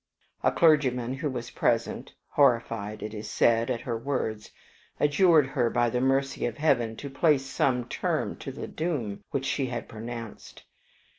[0.41, 4.49] A clergyman who was present, horrified, it is said at her words,
[4.99, 9.45] adjured her by the mercy of Heaven to place some term to the doom which
[9.45, 10.63] she had pronounced.